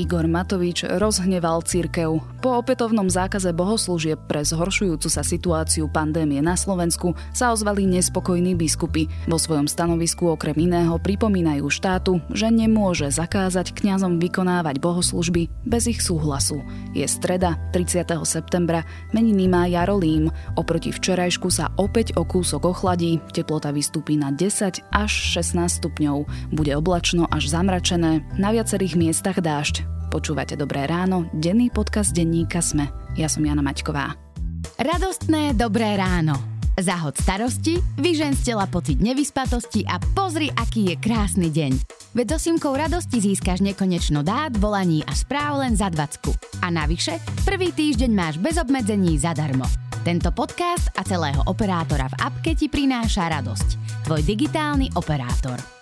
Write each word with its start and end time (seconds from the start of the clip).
Igor 0.00 0.24
Matovič 0.24 0.88
rozhneval 0.88 1.60
cirkev. 1.60 2.24
Po 2.40 2.56
opätovnom 2.56 3.12
zákaze 3.12 3.52
bohoslúžieb 3.52 4.16
pre 4.24 4.40
zhoršujúcu 4.40 5.12
sa 5.12 5.20
situáciu 5.20 5.92
pandémie 5.92 6.40
na 6.40 6.56
Slovensku 6.56 7.12
sa 7.36 7.52
ozvali 7.52 7.84
nespokojní 7.84 8.56
biskupy. 8.56 9.12
Vo 9.28 9.36
svojom 9.36 9.68
stanovisku 9.68 10.24
okrem 10.24 10.56
iného 10.56 10.96
pripomínajú 10.96 11.68
štátu, 11.68 12.16
že 12.32 12.48
nemôže 12.48 13.12
zakázať 13.12 13.76
kňazom 13.76 14.16
vykonávať 14.16 14.80
bohoslužby 14.80 15.52
bez 15.68 15.84
ich 15.92 16.00
súhlasu. 16.00 16.64
Je 16.96 17.04
streda, 17.04 17.60
30. 17.76 18.00
septembra, 18.24 18.88
meniny 19.12 19.52
má 19.52 19.68
Jarolím. 19.68 20.32
Oproti 20.56 20.96
včerajšku 20.96 21.52
sa 21.52 21.68
opäť 21.76 22.16
o 22.16 22.24
kúsok 22.24 22.64
ochladí, 22.72 23.20
teplota 23.36 23.68
vystúpi 23.68 24.16
na 24.16 24.32
10 24.32 24.80
až 24.96 25.12
16 25.12 25.60
stupňov. 25.84 26.24
Bude 26.56 26.72
oblačno 26.72 27.28
až 27.28 27.52
zamračené, 27.52 28.24
na 28.40 28.48
viacerých 28.48 28.96
miestach 28.96 29.36
dážď. 29.44 29.89
Počúvate 30.10 30.58
Dobré 30.58 30.90
ráno, 30.90 31.30
denný 31.30 31.70
podcast 31.70 32.10
denníka 32.10 32.58
Sme. 32.58 32.90
Ja 33.14 33.30
som 33.30 33.46
Jana 33.46 33.62
Maťková. 33.62 34.14
Radostné 34.76 35.54
Dobré 35.54 35.94
ráno. 35.94 36.34
Zahod 36.80 37.14
starosti, 37.18 37.76
vyžen 38.00 38.32
z 38.32 38.52
tela 38.52 38.64
pocit 38.64 38.96
nevyspatosti 38.98 39.84
a 39.84 40.00
pozri, 40.16 40.48
aký 40.48 40.90
je 40.90 40.96
krásny 40.96 41.52
deň. 41.52 41.72
Veď 42.16 42.34
so 42.34 42.38
Simkou 42.40 42.72
radosti 42.72 43.20
získaš 43.20 43.60
nekonečno 43.60 44.24
dát, 44.24 44.56
volaní 44.56 45.04
a 45.04 45.12
správ 45.12 45.60
len 45.60 45.76
za 45.76 45.92
20. 45.92 46.64
A 46.64 46.72
navyše, 46.72 47.20
prvý 47.44 47.70
týždeň 47.70 48.10
máš 48.10 48.34
bez 48.40 48.56
obmedzení 48.56 49.20
zadarmo. 49.20 49.68
Tento 50.00 50.32
podcast 50.32 50.88
a 50.96 51.04
celého 51.04 51.44
operátora 51.44 52.08
v 52.08 52.18
apke 52.24 52.56
ti 52.56 52.72
prináša 52.72 53.28
radosť. 53.28 53.68
Tvoj 54.08 54.24
digitálny 54.24 54.96
operátor. 54.96 55.79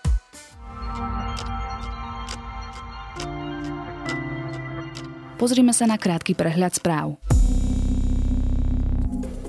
Pozrime 5.39 5.71
sa 5.71 5.87
na 5.87 5.95
krátky 5.95 6.35
prehľad 6.35 6.75
správ. 6.83 7.15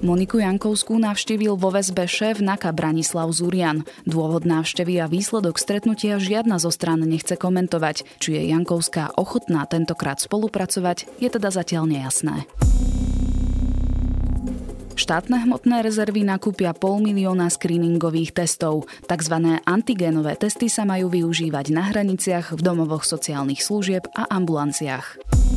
Moniku 0.06 0.40
Jankovskú 0.40 0.95
navštívil 0.95 1.58
vo 1.59 1.73
väzbe 1.73 2.08
šéf 2.08 2.40
NAKA 2.40 2.72
Branislav 2.72 3.28
Zurian. 3.36 3.84
Dôvod 4.08 4.48
návštevy 4.48 5.02
a 5.02 5.12
výsledok 5.12 5.60
stretnutia 5.60 6.22
žiadna 6.22 6.56
zo 6.62 6.72
strán 6.72 7.04
nechce 7.04 7.36
komentovať. 7.36 8.06
Či 8.22 8.38
je 8.38 8.42
Jankovská 8.54 9.17
ochotná 9.17 9.66
tentokrát 9.66 10.22
spolupracovať, 10.22 11.10
je 11.20 11.28
teda 11.28 11.50
zatiaľ 11.52 11.90
nejasné. 11.90 12.48
Štátne 14.94 15.42
hmotné 15.42 15.82
rezervy 15.82 16.22
nakúpia 16.22 16.72
pol 16.78 17.02
milióna 17.02 17.50
screeningových 17.50 18.38
testov. 18.38 18.86
Takzvané 19.10 19.66
antigénové 19.66 20.38
testy 20.38 20.70
sa 20.70 20.86
majú 20.86 21.10
využívať 21.10 21.73
na 21.73 21.90
hraniciach, 21.90 22.54
v 22.54 22.62
domovoch 22.62 23.04
sociálnych 23.04 23.66
služieb 23.66 24.06
a 24.14 24.30
ambulanciách. 24.30 25.48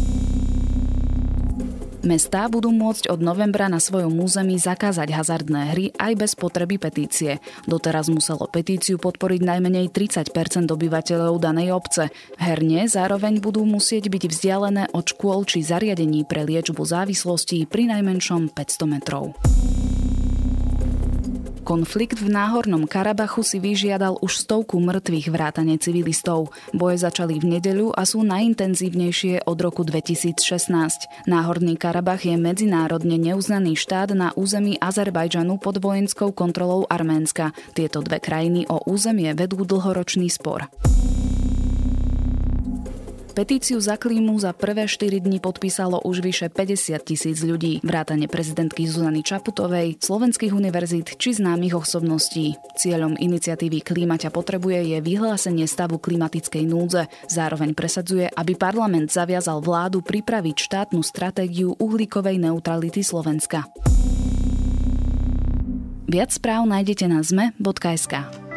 Mestá 2.02 2.50
budú 2.50 2.74
môcť 2.74 3.14
od 3.14 3.22
novembra 3.22 3.70
na 3.70 3.78
svojom 3.78 4.10
území 4.26 4.58
zakázať 4.58 5.14
hazardné 5.14 5.70
hry 5.70 5.86
aj 5.94 6.12
bez 6.18 6.32
potreby 6.34 6.74
petície. 6.74 7.38
Doteraz 7.70 8.10
muselo 8.10 8.50
petíciu 8.50 8.98
podporiť 8.98 9.38
najmenej 9.38 9.94
30% 9.94 10.34
obyvateľov 10.66 11.38
danej 11.38 11.70
obce. 11.70 12.10
Herne 12.42 12.90
zároveň 12.90 13.38
budú 13.38 13.62
musieť 13.62 14.10
byť 14.10 14.22
vzdialené 14.34 14.90
od 14.90 15.14
škôl 15.14 15.46
či 15.46 15.62
zariadení 15.62 16.26
pre 16.26 16.42
liečbu 16.42 16.82
závislostí 16.82 17.70
pri 17.70 17.94
najmenšom 17.94 18.50
500 18.50 18.90
metrov. 18.90 19.38
Konflikt 21.62 22.18
v 22.18 22.26
Náhornom 22.26 22.90
Karabachu 22.90 23.46
si 23.46 23.62
vyžiadal 23.62 24.18
už 24.18 24.42
stovku 24.42 24.82
mŕtvych 24.82 25.30
vrátane 25.30 25.78
civilistov. 25.78 26.50
Boje 26.74 26.98
začali 26.98 27.38
v 27.38 27.56
nedeľu 27.56 27.94
a 27.94 28.02
sú 28.02 28.26
najintenzívnejšie 28.26 29.46
od 29.46 29.58
roku 29.62 29.86
2016. 29.86 30.42
Náhorný 31.30 31.78
Karabach 31.78 32.26
je 32.26 32.34
medzinárodne 32.34 33.14
neuznaný 33.14 33.78
štát 33.78 34.10
na 34.10 34.34
území 34.34 34.74
Azerbajdžanu 34.82 35.62
pod 35.62 35.78
vojenskou 35.78 36.34
kontrolou 36.34 36.82
Arménska. 36.90 37.54
Tieto 37.78 38.02
dve 38.02 38.18
krajiny 38.18 38.66
o 38.66 38.82
územie 38.82 39.30
vedú 39.30 39.62
dlhoročný 39.62 40.26
spor. 40.34 40.66
Petíciu 43.32 43.80
za 43.80 43.96
klímu 43.96 44.36
za 44.36 44.52
prvé 44.52 44.84
4 44.84 45.24
dni 45.24 45.40
podpísalo 45.40 46.04
už 46.04 46.20
vyše 46.20 46.52
50 46.52 47.00
tisíc 47.00 47.40
ľudí, 47.40 47.80
vrátane 47.80 48.28
prezidentky 48.28 48.84
Zuzany 48.84 49.24
Čaputovej, 49.24 49.96
slovenských 50.04 50.52
univerzít 50.52 51.16
či 51.16 51.40
známych 51.40 51.72
osobností. 51.72 52.60
Cieľom 52.76 53.16
iniciatívy 53.16 53.80
Klíma 53.80 54.20
ťa 54.20 54.28
potrebuje 54.28 54.92
je 54.92 54.98
vyhlásenie 55.00 55.64
stavu 55.64 55.96
klimatickej 55.96 56.64
núdze. 56.68 57.08
Zároveň 57.32 57.72
presadzuje, 57.72 58.28
aby 58.28 58.52
parlament 58.52 59.08
zaviazal 59.08 59.64
vládu 59.64 60.04
pripraviť 60.04 60.56
štátnu 60.68 61.00
stratégiu 61.00 61.72
uhlíkovej 61.80 62.36
neutrality 62.36 63.00
Slovenska. 63.00 63.64
Viac 66.04 66.36
správ 66.36 66.68
nájdete 66.68 67.08
na 67.08 67.24
zme.sk. 67.24 68.51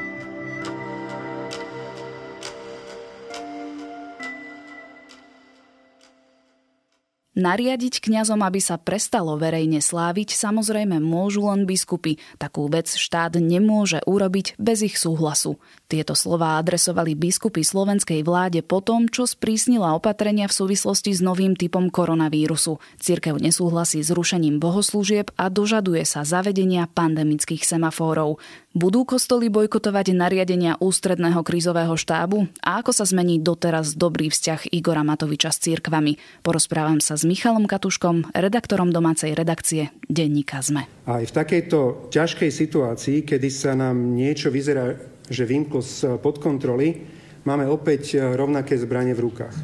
Nariadiť 7.35 7.99
kňazom, 7.99 8.39
aby 8.47 8.63
sa 8.63 8.79
prestalo 8.79 9.35
verejne 9.35 9.83
sláviť, 9.83 10.31
samozrejme 10.31 11.03
môžu 11.03 11.51
len 11.51 11.67
biskupy. 11.67 12.15
Takú 12.39 12.71
vec 12.71 12.87
štát 12.87 13.35
nemôže 13.43 13.99
urobiť 14.07 14.55
bez 14.55 14.87
ich 14.87 14.95
súhlasu. 14.95 15.59
Tieto 15.91 16.15
slová 16.15 16.55
adresovali 16.63 17.11
biskupy 17.11 17.59
slovenskej 17.59 18.23
vláde 18.23 18.63
po 18.63 18.79
tom, 18.79 19.11
čo 19.11 19.27
sprísnila 19.27 19.99
opatrenia 19.99 20.47
v 20.47 20.55
súvislosti 20.63 21.11
s 21.11 21.19
novým 21.19 21.59
typom 21.59 21.91
koronavírusu. 21.91 22.79
Cirkev 23.03 23.43
nesúhlasí 23.43 23.99
s 23.99 24.15
rušením 24.15 24.63
bohoslúžieb 24.63 25.35
a 25.35 25.51
dožaduje 25.51 26.07
sa 26.07 26.23
zavedenia 26.23 26.87
pandemických 26.87 27.67
semafórov. 27.67 28.39
Budú 28.75 29.07
kostoly 29.07 29.47
bojkotovať 29.47 30.11
nariadenia 30.11 30.75
ústredného 30.83 31.39
krízového 31.47 31.95
štábu? 31.95 32.51
A 32.59 32.83
ako 32.83 32.91
sa 32.91 33.07
zmení 33.07 33.39
doteraz 33.39 33.95
dobrý 33.95 34.27
vzťah 34.27 34.67
Igora 34.75 34.99
Matoviča 34.99 35.55
s 35.55 35.63
církvami? 35.63 36.19
Porozprávam 36.43 36.99
sa 36.99 37.15
s 37.15 37.23
Michalom 37.23 37.71
Katuškom, 37.71 38.35
redaktorom 38.35 38.91
domácej 38.91 39.31
redakcie 39.31 39.95
Denníka 40.11 40.59
ZME. 40.59 40.91
Aj 41.07 41.23
v 41.23 41.31
takejto 41.31 42.11
ťažkej 42.11 42.51
situácii, 42.51 43.23
kedy 43.23 43.47
sa 43.47 43.79
nám 43.79 43.95
niečo 44.11 44.51
vyzerá, 44.51 44.99
že 45.31 45.47
vymklo 45.47 45.79
pod 46.19 46.43
kontroly, 46.43 46.99
máme 47.47 47.71
opäť 47.71 48.19
rovnaké 48.19 48.75
zbranie 48.75 49.15
v 49.15 49.23
rukách. 49.31 49.55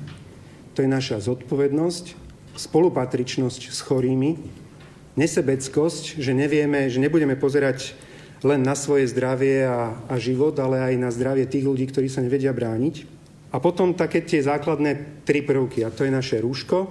To 0.80 0.88
je 0.88 0.88
naša 0.88 1.20
zodpovednosť, 1.20 2.16
spolupatričnosť 2.56 3.76
s 3.76 3.80
chorými, 3.84 4.40
nesebeckosť, 5.20 6.16
že 6.16 6.32
nevieme, 6.32 6.88
že 6.88 7.04
nebudeme 7.04 7.36
pozerať 7.36 8.08
len 8.42 8.62
na 8.66 8.74
svoje 8.74 9.10
zdravie 9.10 9.66
a, 9.66 9.94
a 10.10 10.16
život, 10.18 10.58
ale 10.58 10.82
aj 10.82 10.94
na 10.98 11.10
zdravie 11.14 11.46
tých 11.46 11.66
ľudí, 11.66 11.86
ktorí 11.90 12.10
sa 12.10 12.26
nevedia 12.26 12.54
brániť. 12.54 13.06
A 13.52 13.60
potom 13.60 13.94
také 13.94 14.24
tie 14.24 14.40
základné 14.42 15.24
tri 15.28 15.44
prvky, 15.44 15.84
a 15.84 15.92
to 15.92 16.08
je 16.08 16.12
naše 16.12 16.40
rúško, 16.40 16.88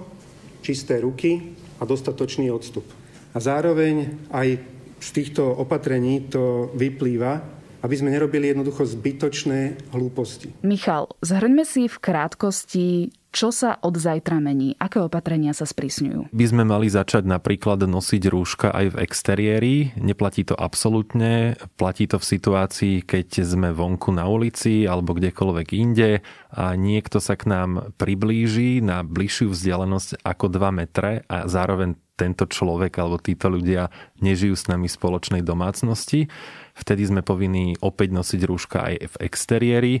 čisté 0.61 1.01
ruky 1.01 1.57
a 1.81 1.83
dostatočný 1.83 2.53
odstup. 2.53 2.85
A 3.33 3.37
zároveň 3.41 4.29
aj 4.29 4.61
z 5.01 5.09
týchto 5.09 5.49
opatrení 5.49 6.29
to 6.29 6.69
vyplýva, 6.77 7.41
aby 7.81 7.95
sme 7.97 8.13
nerobili 8.13 8.53
jednoducho 8.53 8.85
zbytočné 8.85 9.89
hlúposti. 9.89 10.53
Michal, 10.61 11.09
zhrňme 11.25 11.65
si 11.65 11.89
v 11.89 11.97
krátkosti, 11.97 13.09
čo 13.31 13.49
sa 13.55 13.79
od 13.79 13.95
zajtra 13.95 14.43
mení? 14.43 14.75
Aké 14.75 14.99
opatrenia 14.99 15.55
sa 15.55 15.63
sprísňujú? 15.63 16.35
By 16.35 16.45
sme 16.45 16.63
mali 16.67 16.91
začať 16.91 17.23
napríklad 17.23 17.87
nosiť 17.87 18.23
rúška 18.27 18.75
aj 18.75 18.85
v 18.91 18.99
exteriéri. 19.07 19.75
Neplatí 19.95 20.43
to 20.43 20.55
absolútne. 20.59 21.55
Platí 21.79 22.11
to 22.11 22.19
v 22.19 22.27
situácii, 22.27 22.95
keď 23.07 23.47
sme 23.47 23.71
vonku 23.71 24.11
na 24.11 24.27
ulici 24.27 24.83
alebo 24.83 25.15
kdekoľvek 25.15 25.67
inde 25.79 26.19
a 26.51 26.75
niekto 26.75 27.23
sa 27.23 27.39
k 27.39 27.47
nám 27.47 27.95
priblíži 27.95 28.83
na 28.83 28.99
bližšiu 29.07 29.55
vzdialenosť 29.55 30.27
ako 30.27 30.45
2 30.51 30.79
metre 30.83 31.23
a 31.31 31.47
zároveň 31.47 31.95
tento 32.19 32.45
človek 32.45 32.93
alebo 33.01 33.17
títo 33.17 33.49
ľudia 33.49 33.89
nežijú 34.21 34.53
s 34.53 34.69
nami 34.69 34.85
v 34.85 34.93
spoločnej 34.93 35.41
domácnosti. 35.41 36.29
Vtedy 36.77 37.09
sme 37.09 37.25
povinní 37.25 37.79
opäť 37.81 38.13
nosiť 38.13 38.41
rúška 38.45 38.77
aj 38.91 38.95
v 39.07 39.15
exteriéri. 39.25 39.93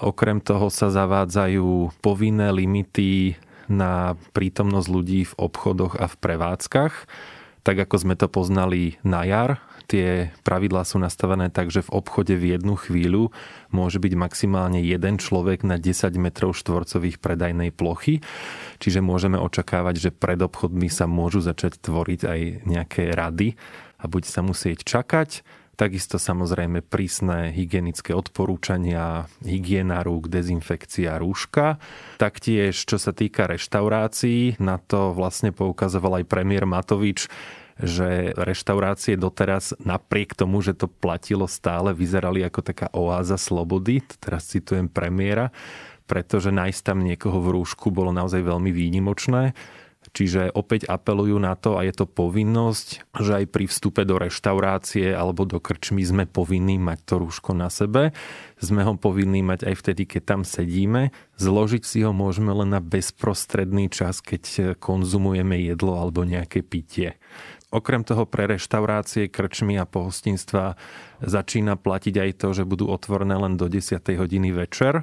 Okrem 0.00 0.42
toho 0.42 0.70
sa 0.74 0.90
zavádzajú 0.90 2.00
povinné 2.02 2.50
limity 2.50 3.38
na 3.70 4.18
prítomnosť 4.34 4.88
ľudí 4.90 5.22
v 5.24 5.34
obchodoch 5.38 5.94
a 5.96 6.10
v 6.10 6.16
prevádzkach. 6.18 6.94
Tak 7.64 7.76
ako 7.88 7.96
sme 7.96 8.14
to 8.18 8.28
poznali 8.28 9.00
na 9.00 9.24
jar, 9.24 9.64
tie 9.88 10.32
pravidlá 10.44 10.84
sú 10.84 11.00
nastavené 11.00 11.48
tak, 11.48 11.72
že 11.72 11.84
v 11.84 11.94
obchode 11.96 12.36
v 12.36 12.56
jednu 12.56 12.76
chvíľu 12.76 13.32
môže 13.72 14.00
byť 14.00 14.12
maximálne 14.16 14.80
jeden 14.80 15.16
človek 15.16 15.64
na 15.64 15.80
10 15.80 16.12
metrov 16.20 16.56
štvorcových 16.56 17.20
predajnej 17.20 17.72
plochy. 17.72 18.20
Čiže 18.80 19.04
môžeme 19.04 19.40
očakávať, 19.40 19.94
že 19.96 20.10
pred 20.12 20.40
obchodmi 20.40 20.88
sa 20.92 21.08
môžu 21.08 21.40
začať 21.44 21.80
tvoriť 21.80 22.20
aj 22.24 22.40
nejaké 22.68 23.12
rady 23.12 23.56
a 24.00 24.04
bude 24.08 24.28
sa 24.28 24.44
musieť 24.44 24.84
čakať 24.84 25.44
Takisto 25.74 26.22
samozrejme 26.22 26.86
prísne 26.86 27.50
hygienické 27.50 28.14
odporúčania, 28.14 29.26
hygiena 29.42 30.06
rúk, 30.06 30.30
dezinfekcia 30.30 31.18
rúška. 31.18 31.82
Taktiež, 32.22 32.78
čo 32.78 32.96
sa 32.96 33.10
týka 33.10 33.50
reštaurácií, 33.50 34.62
na 34.62 34.78
to 34.78 35.10
vlastne 35.10 35.50
poukazoval 35.50 36.22
aj 36.22 36.30
premiér 36.30 36.62
Matovič, 36.62 37.26
že 37.74 38.30
reštaurácie 38.38 39.18
doteraz 39.18 39.74
napriek 39.82 40.38
tomu, 40.38 40.62
že 40.62 40.78
to 40.78 40.86
platilo 40.86 41.50
stále, 41.50 41.90
vyzerali 41.90 42.46
ako 42.46 42.60
taká 42.62 42.86
oáza 42.94 43.34
slobody. 43.34 43.98
Teraz 44.22 44.46
citujem 44.46 44.86
premiéra, 44.86 45.50
pretože 46.06 46.54
nájsť 46.54 46.80
tam 46.86 47.02
niekoho 47.02 47.42
v 47.42 47.58
rúšku 47.58 47.90
bolo 47.90 48.14
naozaj 48.14 48.46
veľmi 48.46 48.70
výnimočné. 48.70 49.58
Čiže 50.14 50.54
opäť 50.54 50.86
apelujú 50.86 51.42
na 51.42 51.58
to 51.58 51.74
a 51.74 51.82
je 51.82 51.90
to 51.90 52.06
povinnosť, 52.06 53.18
že 53.18 53.32
aj 53.42 53.46
pri 53.50 53.66
vstupe 53.66 54.06
do 54.06 54.14
reštaurácie 54.22 55.10
alebo 55.10 55.42
do 55.42 55.58
krčmy 55.58 56.06
sme 56.06 56.24
povinní 56.30 56.78
mať 56.78 57.02
to 57.02 57.14
rúško 57.18 57.50
na 57.50 57.66
sebe. 57.66 58.14
Sme 58.62 58.86
ho 58.86 58.94
povinní 58.94 59.42
mať 59.42 59.66
aj 59.66 59.74
vtedy, 59.74 60.06
keď 60.06 60.22
tam 60.22 60.40
sedíme. 60.46 61.10
Zložiť 61.42 61.82
si 61.82 62.06
ho 62.06 62.14
môžeme 62.14 62.54
len 62.54 62.70
na 62.70 62.78
bezprostredný 62.78 63.90
čas, 63.90 64.22
keď 64.22 64.78
konzumujeme 64.78 65.58
jedlo 65.58 65.98
alebo 65.98 66.22
nejaké 66.22 66.62
pitie. 66.62 67.18
Okrem 67.74 68.06
toho 68.06 68.22
pre 68.22 68.46
reštaurácie, 68.46 69.26
krčmy 69.26 69.82
a 69.82 69.90
pohostinstva 69.90 70.78
začína 71.26 71.74
platiť 71.74 72.14
aj 72.22 72.30
to, 72.38 72.48
že 72.54 72.62
budú 72.62 72.86
otvorené 72.86 73.34
len 73.34 73.58
do 73.58 73.66
10. 73.66 73.98
hodiny 73.98 74.54
večer. 74.54 75.02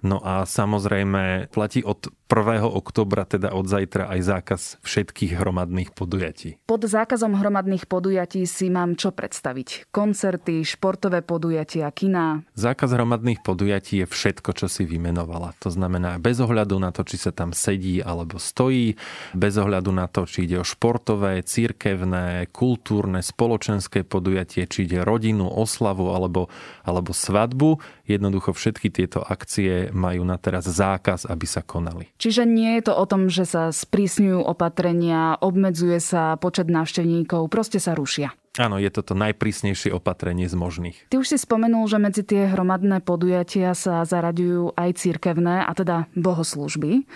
No 0.00 0.20
a 0.24 0.48
samozrejme 0.48 1.52
platí 1.52 1.84
od 1.84 2.08
1. 2.30 2.62
oktobra, 2.62 3.26
teda 3.26 3.50
od 3.50 3.66
zajtra, 3.66 4.06
aj 4.06 4.20
zákaz 4.22 4.60
všetkých 4.86 5.34
hromadných 5.34 5.90
podujatí. 5.92 6.62
Pod 6.62 6.86
zákazom 6.86 7.34
hromadných 7.34 7.90
podujatí 7.90 8.46
si 8.46 8.70
mám 8.70 8.94
čo 8.94 9.10
predstaviť? 9.10 9.90
Koncerty, 9.90 10.62
športové 10.62 11.26
podujatia, 11.26 11.90
kina? 11.90 12.46
Zákaz 12.54 12.94
hromadných 12.94 13.42
podujatí 13.42 14.02
je 14.02 14.06
všetko, 14.06 14.54
čo 14.54 14.70
si 14.70 14.86
vymenovala. 14.86 15.58
To 15.58 15.74
znamená 15.74 16.22
bez 16.22 16.38
ohľadu 16.38 16.78
na 16.78 16.94
to, 16.94 17.02
či 17.02 17.18
sa 17.18 17.34
tam 17.34 17.50
sedí 17.50 17.98
alebo 17.98 18.38
stojí, 18.38 18.94
bez 19.34 19.58
ohľadu 19.58 19.90
na 19.90 20.06
to, 20.06 20.22
či 20.22 20.46
ide 20.46 20.62
o 20.62 20.64
športové, 20.64 21.42
církevné, 21.42 22.46
kultúrne, 22.54 23.26
spoločenské 23.26 24.06
podujatie, 24.06 24.70
či 24.70 24.86
ide 24.86 25.02
rodinu, 25.02 25.50
oslavu 25.50 26.14
alebo, 26.14 26.46
alebo 26.86 27.10
svadbu. 27.10 27.82
Jednoducho 28.10 28.50
všetky 28.50 28.90
tieto 28.90 29.22
akcie 29.22 29.94
majú 29.94 30.26
na 30.26 30.34
teraz 30.34 30.66
zákaz, 30.66 31.30
aby 31.30 31.46
sa 31.46 31.62
konali. 31.62 32.10
Čiže 32.18 32.42
nie 32.42 32.74
je 32.82 32.90
to 32.90 32.98
o 32.98 33.06
tom, 33.06 33.30
že 33.30 33.46
sa 33.46 33.70
sprísňujú 33.70 34.42
opatrenia, 34.42 35.38
obmedzuje 35.38 36.02
sa 36.02 36.34
počet 36.34 36.66
návštevníkov, 36.66 37.46
proste 37.46 37.78
sa 37.78 37.94
rušia. 37.94 38.34
Áno, 38.58 38.82
je 38.82 38.90
to 38.90 39.06
to 39.06 39.14
najprísnejšie 39.14 39.94
opatrenie 39.94 40.50
z 40.50 40.58
možných. 40.58 40.98
Ty 41.06 41.22
už 41.22 41.30
si 41.30 41.38
spomenul, 41.38 41.86
že 41.86 42.02
medzi 42.02 42.26
tie 42.26 42.50
hromadné 42.50 42.98
podujatia 42.98 43.78
sa 43.78 44.02
zaraďujú 44.02 44.74
aj 44.74 44.90
cirkevné, 44.98 45.62
a 45.62 45.70
teda 45.70 46.10
bohoslužby. 46.18 47.06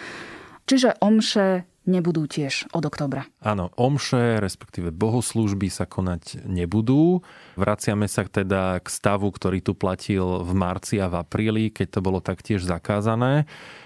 Čiže 0.70 1.02
omše 1.02 1.66
nebudú 1.84 2.24
tiež 2.24 2.72
od 2.72 2.84
oktobra. 2.84 3.28
Áno, 3.44 3.68
omše, 3.76 4.40
respektíve 4.40 4.88
bohoslúžby 4.90 5.68
sa 5.68 5.84
konať 5.84 6.44
nebudú. 6.48 7.20
Vraciame 7.60 8.08
sa 8.08 8.24
teda 8.24 8.80
k 8.80 8.86
stavu, 8.88 9.28
ktorý 9.28 9.60
tu 9.60 9.76
platil 9.76 10.42
v 10.44 10.52
marci 10.56 10.96
a 11.00 11.12
v 11.12 11.20
apríli, 11.20 11.68
keď 11.68 11.98
to 11.98 12.00
bolo 12.00 12.18
taktiež 12.24 12.64
zakázané. 12.64 13.44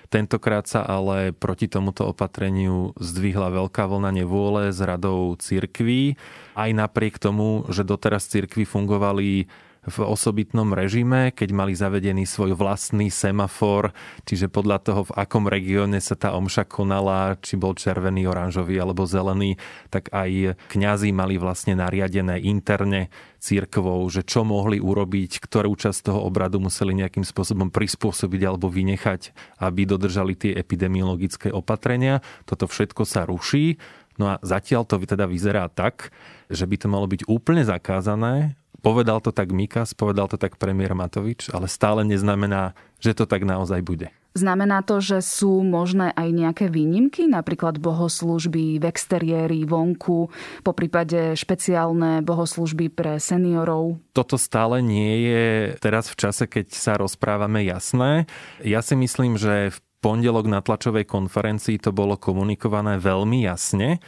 Tentokrát 0.09 0.65
sa 0.65 0.81
ale 0.89 1.37
proti 1.37 1.69
tomuto 1.69 2.09
opatreniu 2.09 2.97
zdvihla 2.97 3.53
veľká 3.53 3.85
vlna 3.85 4.25
nevôle 4.25 4.73
z 4.73 4.81
radou 4.89 5.37
cirkví, 5.37 6.17
aj 6.56 6.71
napriek 6.73 7.21
tomu, 7.21 7.69
že 7.69 7.85
doteraz 7.85 8.25
cirkvi 8.25 8.65
fungovali 8.65 9.53
v 9.88 9.99
osobitnom 10.05 10.70
režime, 10.76 11.32
keď 11.32 11.49
mali 11.56 11.73
zavedený 11.73 12.29
svoj 12.29 12.52
vlastný 12.52 13.08
semafor, 13.08 13.96
čiže 14.29 14.52
podľa 14.52 14.79
toho, 14.85 15.00
v 15.08 15.17
akom 15.17 15.49
regióne 15.49 15.99
sa 15.99 16.14
tá 16.14 16.37
omša 16.37 16.69
konala, 16.69 17.40
či 17.40 17.56
bol 17.56 17.73
červený, 17.73 18.29
oranžový 18.29 18.76
alebo 18.76 19.08
zelený, 19.08 19.56
tak 19.88 20.12
aj 20.12 20.61
kňazi 20.69 21.11
mali 21.17 21.40
vlastne 21.40 21.75
nariadené 21.81 22.44
interne 22.44 23.08
církvou, 23.40 24.05
že 24.11 24.26
čo 24.26 24.43
mohli 24.44 24.82
urobiť, 24.82 25.40
ktorú 25.40 25.73
časť 25.79 26.11
toho 26.12 26.20
obradu 26.26 26.61
museli 26.61 26.93
nejakým 26.93 27.25
spôsobom 27.25 27.70
prispôsobiť 27.73 28.40
alebo 28.44 28.69
vynechať, 28.69 29.32
aby 29.62 29.87
dodržali 29.88 30.35
tie 30.35 30.52
epidemiologické 30.58 31.55
opatrenia. 31.55 32.20
Toto 32.44 32.69
všetko 32.69 33.02
sa 33.06 33.25
ruší. 33.25 33.79
No 34.19 34.35
a 34.35 34.43
zatiaľ 34.43 34.82
to 34.82 34.99
teda 34.99 35.31
vyzerá 35.31 35.70
tak, 35.70 36.11
že 36.50 36.67
by 36.67 36.75
to 36.75 36.90
malo 36.90 37.06
byť 37.06 37.31
úplne 37.31 37.62
zakázané 37.62 38.58
Povedal 38.79 39.19
to 39.19 39.35
tak 39.35 39.51
Mikas, 39.51 39.91
povedal 39.93 40.31
to 40.31 40.39
tak 40.39 40.55
premiér 40.55 40.95
Matovič, 40.95 41.51
ale 41.51 41.67
stále 41.67 42.07
neznamená, 42.07 42.79
že 43.03 43.11
to 43.11 43.27
tak 43.27 43.43
naozaj 43.43 43.83
bude. 43.83 44.15
Znamená 44.39 44.87
to, 44.87 45.03
že 45.03 45.19
sú 45.19 45.67
možné 45.67 46.15
aj 46.15 46.29
nejaké 46.31 46.67
výnimky, 46.71 47.27
napríklad 47.27 47.83
bohoslužby 47.83 48.79
v 48.79 48.85
exteriéri, 48.87 49.67
vonku, 49.67 50.31
po 50.63 50.73
prípade 50.79 51.35
špeciálne 51.35 52.23
bohoslužby 52.23 52.87
pre 52.87 53.19
seniorov? 53.19 53.99
Toto 54.15 54.39
stále 54.39 54.79
nie 54.79 55.27
je 55.27 55.47
teraz 55.83 56.07
v 56.07 56.19
čase, 56.23 56.47
keď 56.47 56.71
sa 56.71 56.95
rozprávame 56.95 57.67
jasné. 57.67 58.31
Ja 58.63 58.79
si 58.79 58.95
myslím, 58.95 59.35
že 59.35 59.75
v 59.75 59.79
pondelok 59.99 60.47
na 60.47 60.63
tlačovej 60.63 61.03
konferencii 61.11 61.83
to 61.83 61.91
bolo 61.91 62.15
komunikované 62.15 63.03
veľmi 63.03 63.43
jasne 63.43 63.99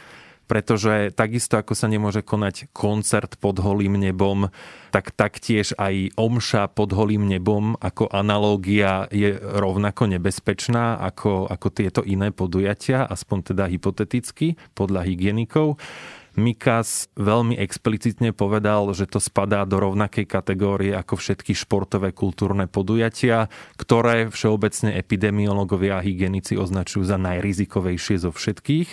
pretože 0.51 1.15
takisto 1.15 1.55
ako 1.55 1.71
sa 1.71 1.87
nemôže 1.87 2.27
konať 2.27 2.75
koncert 2.75 3.39
pod 3.39 3.63
holým 3.63 3.95
nebom, 3.95 4.51
tak 4.91 5.15
taktiež 5.15 5.71
aj 5.79 6.11
omša 6.19 6.67
pod 6.75 6.91
holým 6.91 7.23
nebom 7.23 7.79
ako 7.79 8.11
analógia 8.11 9.07
je 9.15 9.39
rovnako 9.39 10.11
nebezpečná 10.11 10.99
ako, 10.99 11.47
ako 11.47 11.67
tieto 11.71 12.03
iné 12.03 12.35
podujatia, 12.35 13.07
aspoň 13.07 13.55
teda 13.55 13.71
hypoteticky, 13.71 14.59
podľa 14.75 15.07
hygienikov. 15.07 15.79
Mikas 16.35 17.07
veľmi 17.15 17.55
explicitne 17.55 18.35
povedal, 18.35 18.91
že 18.91 19.07
to 19.07 19.23
spadá 19.23 19.63
do 19.63 19.79
rovnakej 19.79 20.27
kategórie 20.27 20.91
ako 20.91 21.15
všetky 21.15 21.55
športové 21.55 22.11
kultúrne 22.11 22.67
podujatia, 22.67 23.47
ktoré 23.79 24.27
všeobecne 24.27 24.99
epidemiológovia 24.99 25.99
a 25.99 26.03
hygienici 26.03 26.59
označujú 26.59 27.07
za 27.07 27.15
najrizikovejšie 27.15 28.19
zo 28.19 28.35
všetkých. 28.35 28.89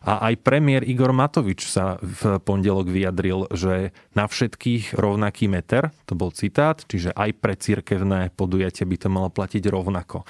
A 0.00 0.32
aj 0.32 0.40
premiér 0.40 0.80
Igor 0.88 1.12
Matovič 1.12 1.68
sa 1.68 2.00
v 2.00 2.40
pondelok 2.40 2.88
vyjadril, 2.88 3.52
že 3.52 3.92
na 4.16 4.24
všetkých 4.24 4.96
rovnaký 4.96 5.44
meter, 5.52 5.92
to 6.08 6.16
bol 6.16 6.32
citát, 6.32 6.80
čiže 6.88 7.12
aj 7.12 7.30
pre 7.36 7.52
cirkevné 7.52 8.32
podujatie 8.32 8.88
by 8.88 8.96
to 8.96 9.08
malo 9.12 9.28
platiť 9.28 9.60
rovnako. 9.68 10.24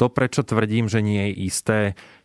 To, 0.00 0.08
prečo 0.08 0.40
tvrdím, 0.40 0.88
že 0.88 1.04
nie 1.04 1.28
je 1.30 1.52
isté, 1.52 1.78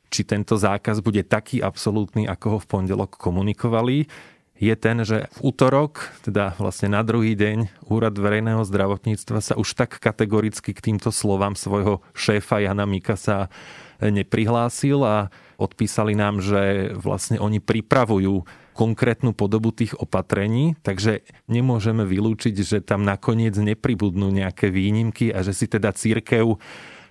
či 0.08 0.24
tento 0.24 0.56
zákaz 0.56 1.04
bude 1.04 1.28
taký 1.28 1.60
absolútny, 1.60 2.24
ako 2.32 2.46
ho 2.56 2.60
v 2.64 2.70
pondelok 2.72 3.20
komunikovali, 3.20 4.08
je 4.56 4.72
ten, 4.80 5.04
že 5.04 5.28
v 5.36 5.52
útorok, 5.52 6.16
teda 6.24 6.56
vlastne 6.56 6.88
na 6.88 7.04
druhý 7.04 7.36
deň, 7.36 7.92
Úrad 7.92 8.16
verejného 8.16 8.64
zdravotníctva 8.64 9.44
sa 9.44 9.60
už 9.60 9.76
tak 9.76 10.00
kategoricky 10.00 10.72
k 10.72 10.80
týmto 10.80 11.12
slovám 11.12 11.60
svojho 11.60 12.00
šéfa 12.16 12.64
Jana 12.64 12.88
Mikasa 12.88 13.52
neprihlásil 14.00 15.04
a 15.04 15.28
odpísali 15.56 16.14
nám, 16.18 16.44
že 16.44 16.94
vlastne 16.96 17.40
oni 17.40 17.60
pripravujú 17.60 18.46
konkrétnu 18.76 19.32
podobu 19.32 19.72
tých 19.72 19.96
opatrení, 19.96 20.76
takže 20.84 21.24
nemôžeme 21.48 22.04
vylúčiť, 22.04 22.56
že 22.60 22.84
tam 22.84 23.08
nakoniec 23.08 23.56
nepribudnú 23.56 24.28
nejaké 24.30 24.68
výnimky 24.68 25.32
a 25.32 25.42
že 25.42 25.56
si 25.56 25.66
teda 25.72 25.96
církev 25.96 26.60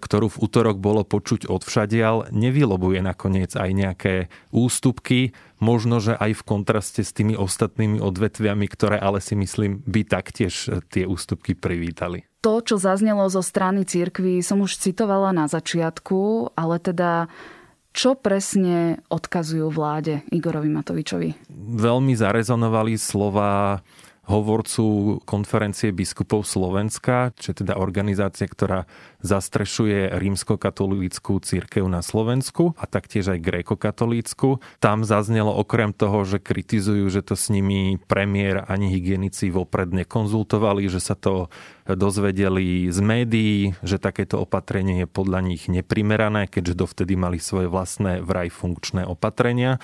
ktorú 0.04 0.28
v 0.28 0.40
útorok 0.44 0.76
bolo 0.76 1.00
počuť 1.00 1.48
odvšadial, 1.48 2.28
nevylobuje 2.28 3.00
nakoniec 3.00 3.56
aj 3.56 3.70
nejaké 3.72 4.14
ústupky, 4.52 5.32
možno, 5.64 5.96
že 6.04 6.12
aj 6.12 6.36
v 6.36 6.42
kontraste 6.44 7.00
s 7.00 7.16
tými 7.16 7.40
ostatnými 7.40 8.04
odvetviami, 8.04 8.68
ktoré 8.68 9.00
ale 9.00 9.24
si 9.24 9.32
myslím 9.32 9.80
by 9.88 10.04
taktiež 10.04 10.68
tie 10.92 11.08
ústupky 11.08 11.56
privítali. 11.56 12.28
To, 12.44 12.60
čo 12.60 12.76
zaznelo 12.76 13.24
zo 13.32 13.40
strany 13.40 13.88
církvy, 13.88 14.44
som 14.44 14.60
už 14.60 14.76
citovala 14.76 15.32
na 15.32 15.48
začiatku, 15.48 16.52
ale 16.52 16.76
teda 16.76 17.32
čo 17.94 18.18
presne 18.18 18.98
odkazujú 19.06 19.70
vláde 19.70 20.26
Igorovi 20.34 20.66
Matovičovi? 20.66 21.46
Veľmi 21.78 22.18
zarezonovali 22.18 22.98
slova 22.98 23.78
hovorcu 24.25 25.19
konferencie 25.28 25.93
biskupov 25.93 26.49
Slovenska, 26.49 27.37
čo 27.37 27.52
je 27.52 27.64
teda 27.64 27.76
organizácia, 27.76 28.49
ktorá 28.49 28.88
zastrešuje 29.21 30.16
rímskokatolícku 30.16 31.40
církev 31.40 31.85
na 31.88 32.00
Slovensku 32.00 32.76
a 32.76 32.85
taktiež 32.88 33.37
aj 33.37 33.45
grékokatolícku. 33.45 34.61
Tam 34.81 35.04
zaznelo 35.04 35.52
okrem 35.52 35.93
toho, 35.97 36.25
že 36.28 36.40
kritizujú, 36.40 37.09
že 37.09 37.25
to 37.25 37.37
s 37.37 37.49
nimi 37.52 38.00
premiér 38.04 38.64
ani 38.69 38.93
hygienici 38.93 39.49
vopred 39.52 39.93
nekonzultovali, 39.93 40.88
že 40.88 41.00
sa 41.00 41.16
to 41.16 41.52
dozvedeli 41.85 42.88
z 42.88 42.99
médií, 43.04 43.76
že 43.85 44.00
takéto 44.00 44.40
opatrenie 44.40 45.04
je 45.04 45.09
podľa 45.09 45.40
nich 45.45 45.69
neprimerané, 45.69 46.49
keďže 46.49 46.81
dovtedy 46.81 47.12
mali 47.16 47.37
svoje 47.37 47.69
vlastné 47.69 48.25
vraj 48.25 48.49
funkčné 48.49 49.04
opatrenia 49.04 49.76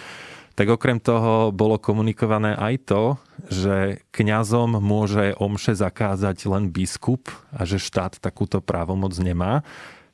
tak 0.55 0.67
okrem 0.69 0.99
toho 1.01 1.55
bolo 1.55 1.81
komunikované 1.81 2.55
aj 2.55 2.75
to, 2.87 3.03
že 3.49 4.05
kňazom 4.13 4.79
môže 4.83 5.35
omše 5.41 5.73
zakázať 5.79 6.47
len 6.51 6.69
biskup 6.69 7.31
a 7.55 7.65
že 7.65 7.81
štát 7.81 8.21
takúto 8.21 8.61
právomoc 8.61 9.15
nemá 9.17 9.65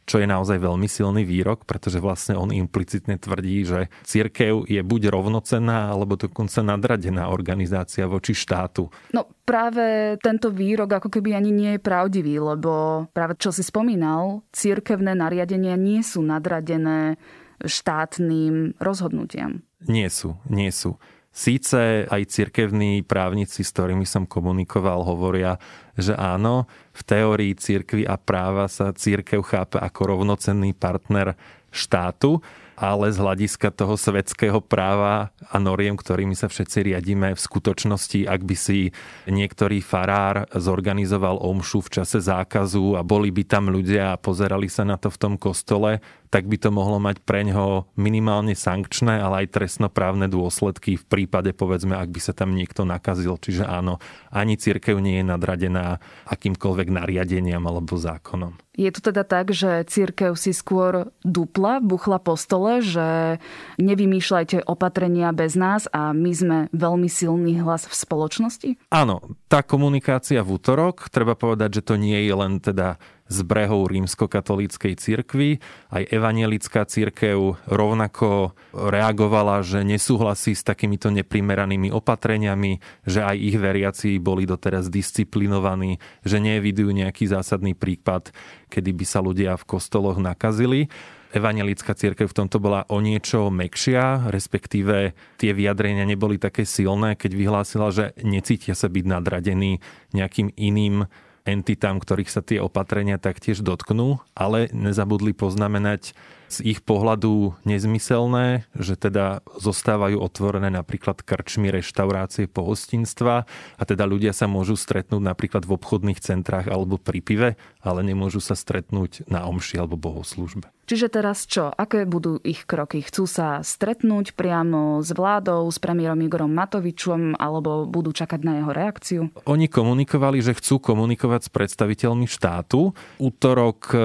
čo 0.07 0.23
je 0.23 0.26
naozaj 0.31 0.62
veľmi 0.62 0.87
silný 0.87 1.26
výrok, 1.26 1.66
pretože 1.66 1.99
vlastne 1.99 2.38
on 2.38 2.55
implicitne 2.55 3.19
tvrdí, 3.19 3.66
že 3.66 3.90
církev 4.07 4.62
je 4.71 4.81
buď 4.81 5.11
rovnocenná, 5.11 5.90
alebo 5.90 6.14
dokonca 6.14 6.62
nadradená 6.62 7.28
organizácia 7.28 8.07
voči 8.07 8.33
štátu. 8.33 8.87
No 9.11 9.26
práve 9.43 10.14
tento 10.23 10.55
výrok 10.55 11.02
ako 11.02 11.09
keby 11.11 11.35
ani 11.35 11.50
nie 11.50 11.71
je 11.76 11.83
pravdivý, 11.83 12.38
lebo 12.38 13.05
práve 13.11 13.35
čo 13.37 13.50
si 13.50 13.66
spomínal, 13.66 14.47
církevné 14.55 15.19
nariadenia 15.19 15.75
nie 15.75 16.07
sú 16.07 16.23
nadradené 16.23 17.19
štátnym 17.64 18.76
rozhodnutiam. 18.76 19.64
Nie 19.86 20.10
sú, 20.10 20.36
nie 20.50 20.68
sú. 20.75 20.98
Síce 21.36 22.08
aj 22.08 22.32
cirkevní 22.32 23.04
právnici, 23.04 23.60
s 23.60 23.68
ktorými 23.76 24.08
som 24.08 24.25
komunikoval, 24.25 25.04
hovoria, 25.04 25.60
že 25.92 26.16
áno, 26.16 26.64
v 26.96 27.02
teórii 27.04 27.52
cirkvy 27.52 28.08
a 28.08 28.16
práva 28.16 28.72
sa 28.72 28.96
církev 28.96 29.44
chápe 29.44 29.76
ako 29.76 30.16
rovnocenný 30.16 30.72
partner 30.72 31.36
štátu, 31.68 32.40
ale 32.76 33.08
z 33.08 33.20
hľadiska 33.20 33.72
toho 33.72 33.96
svetského 33.96 34.60
práva 34.60 35.32
a 35.48 35.56
noriem, 35.56 35.96
ktorými 35.96 36.36
sa 36.36 36.48
všetci 36.48 36.92
riadíme 36.92 37.32
v 37.32 37.40
skutočnosti, 37.40 38.28
ak 38.28 38.40
by 38.44 38.56
si 38.56 38.92
niektorý 39.25 39.80
farár 39.80 40.44
zorganizoval 40.52 41.40
omšu 41.40 41.84
v 41.84 42.00
čase 42.00 42.20
zákazu 42.20 42.96
a 42.96 43.04
boli 43.04 43.32
by 43.32 43.44
tam 43.48 43.72
ľudia 43.72 44.12
a 44.12 44.20
pozerali 44.20 44.68
sa 44.68 44.84
na 44.84 45.00
to 45.00 45.08
v 45.08 45.20
tom 45.20 45.34
kostole, 45.40 46.04
tak 46.37 46.52
by 46.52 46.61
to 46.61 46.69
mohlo 46.69 47.00
mať 47.00 47.25
pre 47.25 47.49
ňoho 47.49 47.97
minimálne 47.97 48.52
sankčné, 48.52 49.25
ale 49.25 49.49
aj 49.49 49.57
trestnoprávne 49.57 50.28
dôsledky 50.28 51.00
v 51.00 51.05
prípade, 51.09 51.57
povedzme, 51.57 51.97
ak 51.97 52.12
by 52.12 52.21
sa 52.21 52.37
tam 52.37 52.52
niekto 52.52 52.85
nakazil. 52.85 53.40
Čiže 53.40 53.64
áno, 53.64 54.05
ani 54.28 54.61
církev 54.61 55.00
nie 55.00 55.25
je 55.25 55.33
nadradená 55.33 55.97
akýmkoľvek 56.28 56.93
nariadeniam 56.93 57.64
alebo 57.64 57.97
zákonom. 57.97 58.52
Je 58.76 58.93
to 58.93 59.00
teda 59.09 59.25
tak, 59.25 59.57
že 59.57 59.88
církev 59.88 60.37
si 60.37 60.52
skôr 60.52 61.09
dupla, 61.25 61.81
buchla 61.81 62.21
po 62.21 62.37
stole, 62.37 62.85
že 62.85 63.40
nevymýšľajte 63.81 64.69
opatrenia 64.69 65.33
bez 65.33 65.57
nás 65.57 65.88
a 65.88 66.12
my 66.12 66.33
sme 66.37 66.59
veľmi 66.76 67.09
silný 67.09 67.57
hlas 67.64 67.88
v 67.88 67.97
spoločnosti? 67.97 68.71
Áno, 68.93 69.25
tá 69.49 69.64
komunikácia 69.64 70.45
v 70.45 70.61
útorok, 70.61 71.09
treba 71.09 71.33
povedať, 71.33 71.81
že 71.81 71.87
to 71.88 71.97
nie 71.97 72.28
je 72.28 72.35
len 72.37 72.61
teda 72.61 73.00
z 73.26 73.38
brehov 73.42 73.90
rímskokatolíckej 73.90 74.95
cirkvi. 74.99 75.59
Aj 75.90 76.02
evanielická 76.06 76.87
cirkev 76.87 77.59
rovnako 77.66 78.54
reagovala, 78.73 79.66
že 79.66 79.83
nesúhlasí 79.83 80.54
s 80.54 80.62
takýmito 80.62 81.11
neprimeranými 81.11 81.90
opatreniami, 81.90 82.78
že 83.06 83.23
aj 83.26 83.37
ich 83.37 83.56
veriaci 83.59 84.11
boli 84.23 84.47
doteraz 84.47 84.87
disciplinovaní, 84.90 85.99
že 86.23 86.38
nevidujú 86.38 86.95
nejaký 86.95 87.26
zásadný 87.26 87.75
prípad, 87.75 88.30
kedy 88.71 88.90
by 88.95 89.04
sa 89.06 89.21
ľudia 89.23 89.59
v 89.59 89.66
kostoloch 89.66 90.18
nakazili. 90.23 90.87
Evangelická 91.35 91.92
církev 91.92 92.30
v 92.30 92.38
tomto 92.38 92.62
bola 92.62 92.87
o 92.88 93.02
niečo 93.02 93.50
mekšia, 93.50 94.30
respektíve 94.30 95.12
tie 95.37 95.50
vyjadrenia 95.52 96.06
neboli 96.06 96.38
také 96.38 96.62
silné, 96.64 97.12
keď 97.18 97.30
vyhlásila, 97.35 97.90
že 97.90 98.14
necítia 98.23 98.73
sa 98.78 98.87
byť 98.87 99.04
nadradení 99.04 99.83
nejakým 100.14 100.54
iným 100.54 101.11
entitám, 101.46 102.02
ktorých 102.02 102.28
sa 102.28 102.42
tie 102.42 102.58
opatrenia 102.58 103.16
taktiež 103.16 103.62
dotknú, 103.62 104.18
ale 104.34 104.68
nezabudli 104.74 105.32
poznamenať 105.32 106.12
z 106.46 106.58
ich 106.62 106.80
pohľadu 106.82 107.58
nezmyselné, 107.66 108.70
že 108.78 108.94
teda 108.94 109.42
zostávajú 109.58 110.22
otvorené 110.22 110.70
napríklad 110.70 111.22
krčmy, 111.22 111.74
reštaurácie, 111.74 112.46
pohostinstva 112.46 113.46
a 113.78 113.82
teda 113.82 114.06
ľudia 114.06 114.30
sa 114.30 114.46
môžu 114.46 114.78
stretnúť 114.78 115.22
napríklad 115.22 115.66
v 115.66 115.74
obchodných 115.74 116.22
centrách 116.22 116.70
alebo 116.70 117.02
pri 117.02 117.18
pive, 117.18 117.48
ale 117.87 118.02
nemôžu 118.02 118.43
sa 118.43 118.59
stretnúť 118.59 119.25
na 119.31 119.47
omši 119.47 119.78
alebo 119.78 119.95
bohoslužbe. 119.95 120.69
Čiže 120.87 121.11
teraz 121.11 121.50
čo? 121.50 121.75
Aké 121.75 122.07
budú 122.07 122.38
ich 122.47 122.62
kroky? 122.62 123.02
Chcú 123.02 123.26
sa 123.26 123.59
stretnúť 123.59 124.38
priamo 124.38 125.02
s 125.02 125.11
vládou, 125.11 125.66
s 125.66 125.83
premiérom 125.83 126.23
Igorom 126.23 126.55
Matovičom 126.55 127.35
alebo 127.43 127.90
budú 127.90 128.14
čakať 128.14 128.40
na 128.47 128.62
jeho 128.62 128.71
reakciu? 128.71 129.23
Oni 129.50 129.66
komunikovali, 129.66 130.38
že 130.38 130.55
chcú 130.55 130.78
komunikovať 130.78 131.50
s 131.50 131.50
predstaviteľmi 131.50 132.31
štátu. 132.31 132.95
Útorok 133.19 133.78
e, 133.90 133.97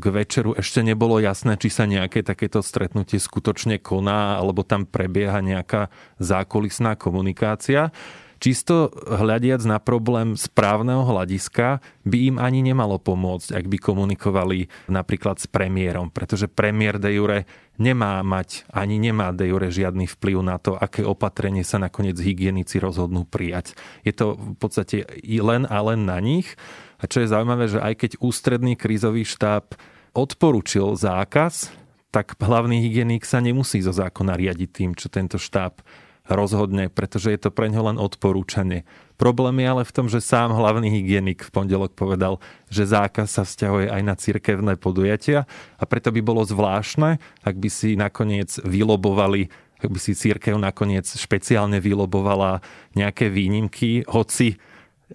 k 0.00 0.04
večeru 0.08 0.56
ešte 0.56 0.80
nebolo 0.80 1.20
jasné, 1.20 1.60
či 1.60 1.68
sa 1.68 1.84
nejaké 1.84 2.24
takéto 2.24 2.64
stretnutie 2.64 3.20
skutočne 3.20 3.76
koná, 3.76 4.40
alebo 4.40 4.64
tam 4.64 4.88
prebieha 4.88 5.44
nejaká 5.44 5.92
zákulisná 6.16 6.96
komunikácia. 6.96 7.92
Čisto 8.40 8.88
hľadiac 9.04 9.60
na 9.68 9.76
problém 9.76 10.32
správneho 10.32 11.04
hľadiska 11.04 11.84
by 12.08 12.18
im 12.32 12.36
ani 12.40 12.64
nemalo 12.64 12.96
pomôcť, 12.96 13.52
ak 13.52 13.68
by 13.68 13.76
komunikovali 13.76 14.72
napríklad 14.88 15.36
s 15.36 15.44
premiérom, 15.44 16.08
pretože 16.08 16.48
premiér 16.48 16.96
de 16.96 17.20
jure 17.20 17.44
nemá 17.76 18.24
mať, 18.24 18.64
ani 18.72 18.96
nemá 18.96 19.36
de 19.36 19.44
jure 19.44 19.68
žiadny 19.68 20.08
vplyv 20.08 20.40
na 20.40 20.56
to, 20.56 20.72
aké 20.72 21.04
opatrenie 21.04 21.60
sa 21.68 21.76
nakoniec 21.76 22.16
hygienici 22.16 22.80
rozhodnú 22.80 23.28
prijať. 23.28 23.76
Je 24.08 24.16
to 24.16 24.40
v 24.40 24.56
podstate 24.56 25.04
len 25.20 25.68
a 25.68 25.78
len 25.84 26.08
na 26.08 26.16
nich. 26.16 26.56
A 26.96 27.04
čo 27.04 27.20
je 27.20 27.28
zaujímavé, 27.28 27.68
že 27.68 27.76
aj 27.76 27.94
keď 28.08 28.10
ústredný 28.24 28.72
krízový 28.72 29.28
štáb 29.28 29.76
odporučil 30.16 30.96
zákaz, 30.96 31.76
tak 32.08 32.40
hlavný 32.40 32.80
hygienik 32.88 33.28
sa 33.28 33.44
nemusí 33.44 33.84
zo 33.84 33.92
zákona 33.92 34.32
riadiť 34.32 34.70
tým, 34.72 34.90
čo 34.96 35.12
tento 35.12 35.36
štáb 35.36 35.84
rozhodne, 36.32 36.86
pretože 36.90 37.34
je 37.34 37.40
to 37.42 37.50
pre 37.50 37.66
ňo 37.68 37.92
len 37.92 37.96
odporúčanie. 37.98 38.86
Problém 39.20 39.60
je 39.60 39.66
ale 39.68 39.82
v 39.84 39.94
tom, 39.94 40.06
že 40.08 40.24
sám 40.24 40.56
hlavný 40.56 40.88
hygienik 40.88 41.44
v 41.44 41.52
pondelok 41.52 41.92
povedal, 41.92 42.40
že 42.72 42.88
zákaz 42.88 43.28
sa 43.28 43.42
vzťahuje 43.44 43.92
aj 43.92 44.02
na 44.06 44.14
cirkevné 44.16 44.72
podujatia 44.80 45.44
a 45.76 45.84
preto 45.84 46.08
by 46.08 46.20
bolo 46.24 46.46
zvláštne, 46.46 47.20
ak 47.44 47.54
by 47.58 47.68
si 47.68 47.98
nakoniec 47.98 48.56
vylobovali 48.64 49.70
ak 49.80 49.88
by 49.88 49.96
si 49.96 50.12
církev 50.12 50.60
nakoniec 50.60 51.08
špeciálne 51.08 51.80
vylobovala 51.80 52.60
nejaké 52.92 53.32
výnimky, 53.32 54.04
hoci 54.04 54.60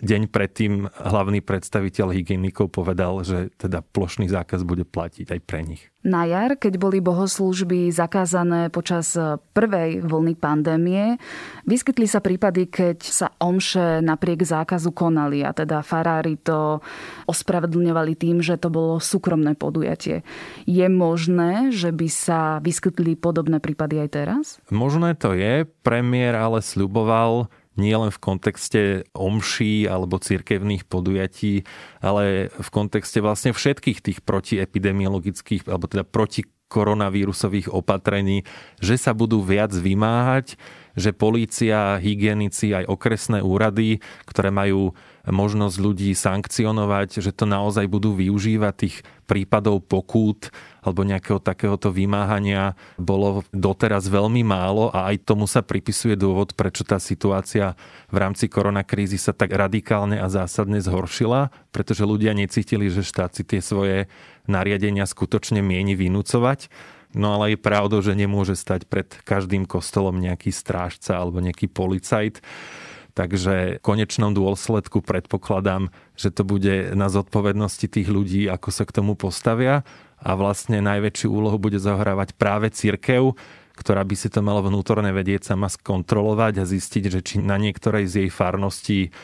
deň 0.02 0.28
predtým 0.28 0.92
hlavný 0.92 1.40
predstaviteľ 1.40 2.12
hygienikov 2.12 2.72
povedal, 2.72 3.24
že 3.24 3.52
teda 3.56 3.80
plošný 3.80 4.28
zákaz 4.28 4.68
bude 4.68 4.84
platiť 4.84 5.36
aj 5.36 5.40
pre 5.44 5.62
nich. 5.64 5.88
Na 6.06 6.22
jar, 6.30 6.54
keď 6.54 6.78
boli 6.78 7.02
bohoslúžby 7.02 7.90
zakázané 7.90 8.70
počas 8.70 9.18
prvej 9.58 10.06
vlny 10.06 10.38
pandémie, 10.38 11.18
vyskytli 11.66 12.06
sa 12.06 12.22
prípady, 12.22 12.70
keď 12.70 13.02
sa 13.02 13.34
omše 13.42 14.06
napriek 14.06 14.46
zákazu 14.46 14.94
konali 14.94 15.42
a 15.42 15.50
teda 15.50 15.82
farári 15.82 16.38
to 16.38 16.78
ospravedlňovali 17.26 18.14
tým, 18.22 18.38
že 18.46 18.62
to 18.62 18.70
bolo 18.70 19.02
súkromné 19.02 19.58
podujatie. 19.58 20.22
Je 20.70 20.86
možné, 20.86 21.74
že 21.74 21.90
by 21.90 22.06
sa 22.06 22.62
vyskytli 22.62 23.18
podobné 23.18 23.58
prípady 23.58 24.06
aj 24.06 24.10
teraz? 24.14 24.44
Možné 24.70 25.18
to 25.18 25.34
je. 25.34 25.66
Premiér 25.82 26.38
ale 26.38 26.62
sľuboval, 26.62 27.50
nie 27.76 27.96
len 27.96 28.12
v 28.12 28.20
kontexte 28.24 28.82
omší 29.12 29.88
alebo 29.88 30.20
cirkevných 30.20 30.88
podujatí, 30.88 31.68
ale 32.00 32.50
v 32.52 32.70
kontexte 32.72 33.20
vlastne 33.20 33.52
všetkých 33.52 34.00
tých 34.00 34.20
protiepidemiologických 34.24 35.68
alebo 35.68 35.86
teda 35.88 36.08
proti 36.08 36.48
koronavírusových 36.66 37.70
opatrení, 37.70 38.44
že 38.82 38.98
sa 38.98 39.14
budú 39.14 39.46
viac 39.46 39.70
vymáhať, 39.72 40.58
že 40.98 41.14
polícia, 41.14 42.00
hygienici, 42.02 42.74
aj 42.74 42.90
okresné 42.90 43.40
úrady, 43.44 44.02
ktoré 44.26 44.50
majú 44.50 44.96
možnosť 45.28 45.78
ľudí 45.78 46.12
sankcionovať, 46.16 47.22
že 47.22 47.32
to 47.36 47.46
naozaj 47.46 47.86
budú 47.86 48.18
využívať 48.18 48.74
tých 48.76 48.96
prípadov 49.26 49.84
pokút 49.86 50.54
alebo 50.86 51.02
nejakého 51.02 51.42
takéhoto 51.42 51.90
vymáhania 51.90 52.78
bolo 52.96 53.42
doteraz 53.50 54.06
veľmi 54.06 54.46
málo 54.46 54.94
a 54.94 55.10
aj 55.10 55.26
tomu 55.26 55.50
sa 55.50 55.66
pripisuje 55.66 56.14
dôvod, 56.14 56.54
prečo 56.54 56.86
tá 56.86 57.02
situácia 57.02 57.74
v 58.14 58.18
rámci 58.22 58.46
koronakrízy 58.46 59.18
sa 59.18 59.34
tak 59.34 59.52
radikálne 59.52 60.22
a 60.22 60.30
zásadne 60.30 60.78
zhoršila, 60.78 61.50
pretože 61.74 62.06
ľudia 62.06 62.38
necítili, 62.38 62.88
že 62.94 63.02
štát 63.02 63.34
si 63.34 63.42
tie 63.42 63.60
svoje 63.66 64.06
nariadenia 64.46 65.10
skutočne 65.10 65.66
mieni 65.66 65.98
vynúcovať. 65.98 66.70
No 67.16 67.40
ale 67.40 67.56
je 67.56 67.64
pravdou, 67.64 68.04
že 68.04 68.12
nemôže 68.12 68.60
stať 68.60 68.86
pred 68.92 69.08
každým 69.24 69.64
kostolom 69.64 70.20
nejaký 70.20 70.52
strážca 70.52 71.16
alebo 71.16 71.40
nejaký 71.40 71.72
policajt. 71.72 72.44
Takže 73.16 73.80
v 73.80 73.84
konečnom 73.84 74.36
dôsledku 74.36 75.00
predpokladám, 75.00 75.88
že 76.20 76.36
to 76.36 76.44
bude 76.44 76.92
na 77.00 77.08
zodpovednosti 77.08 77.88
tých 77.88 78.12
ľudí, 78.12 78.52
ako 78.52 78.70
sa 78.76 78.84
k 78.84 78.92
tomu 78.92 79.16
postavia 79.16 79.88
a 80.20 80.36
vlastne 80.36 80.84
najväčšiu 80.84 81.32
úlohu 81.32 81.56
bude 81.56 81.80
zohrávať 81.80 82.36
práve 82.36 82.76
církev, 82.76 83.32
ktorá 83.80 84.04
by 84.04 84.16
si 84.20 84.28
to 84.28 84.44
mala 84.44 84.60
vnútorne 84.60 85.16
vedieť 85.16 85.56
sama 85.56 85.72
skontrolovať 85.72 86.60
a 86.60 86.68
zistiť, 86.68 87.04
že 87.08 87.20
či 87.24 87.36
na 87.40 87.56
niektorej 87.56 88.04
z 88.04 88.14
jej 88.28 88.30
farností 88.32 89.16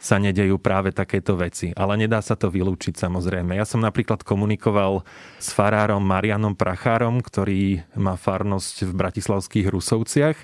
sa 0.00 0.16
nedejú 0.16 0.56
práve 0.56 0.96
takéto 0.96 1.36
veci. 1.36 1.76
Ale 1.76 2.00
nedá 2.00 2.24
sa 2.24 2.32
to 2.32 2.48
vylúčiť 2.48 2.96
samozrejme. 2.96 3.58
Ja 3.58 3.68
som 3.68 3.84
napríklad 3.84 4.24
komunikoval 4.24 5.04
s 5.36 5.52
farárom 5.52 6.00
Marianom 6.00 6.56
Prachárom, 6.56 7.20
ktorý 7.20 7.84
má 7.98 8.16
farnosť 8.16 8.88
v 8.88 8.92
bratislavských 8.96 9.66
Rusovciach 9.68 10.38